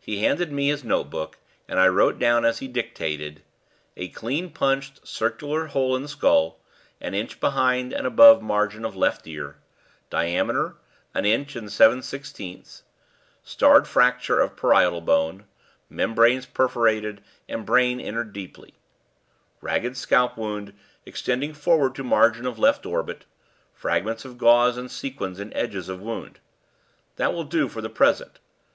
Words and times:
He 0.00 0.20
handed 0.20 0.50
me 0.50 0.68
his 0.68 0.82
notebook, 0.82 1.36
and 1.68 1.78
I 1.78 1.88
wrote 1.88 2.18
down 2.18 2.46
as 2.46 2.60
he 2.60 2.68
dictated: 2.68 3.42
"A 3.98 4.08
clean 4.08 4.48
punched 4.48 5.06
circular 5.06 5.66
hole 5.66 5.94
in 5.94 6.08
skull, 6.08 6.58
an 7.02 7.12
inch 7.12 7.38
behind 7.38 7.92
and 7.92 8.06
above 8.06 8.40
margin 8.40 8.86
of 8.86 8.96
left 8.96 9.26
ear 9.26 9.58
diameter, 10.08 10.76
an 11.12 11.26
inch 11.26 11.54
and 11.54 11.70
seven 11.70 12.00
sixteenths; 12.00 12.82
starred 13.44 13.86
fracture 13.86 14.40
of 14.40 14.56
parietal 14.56 15.02
bone; 15.02 15.44
membranes 15.90 16.46
perforated, 16.46 17.22
and 17.46 17.66
brain 17.66 18.00
entered 18.00 18.32
deeply; 18.32 18.72
ragged 19.60 19.98
scalp 19.98 20.38
wound, 20.38 20.72
extending 21.04 21.52
forward 21.52 21.94
to 21.94 22.02
margin 22.02 22.46
of 22.46 22.58
left 22.58 22.86
orbit; 22.86 23.26
fragments 23.74 24.24
of 24.24 24.38
gauze 24.38 24.78
and 24.78 24.90
sequins 24.90 25.38
in 25.38 25.52
edges 25.52 25.90
of 25.90 26.00
wound. 26.00 26.38
That 27.16 27.34
will 27.34 27.44
do 27.44 27.68
for 27.68 27.82
the 27.82 27.90
present. 27.90 28.38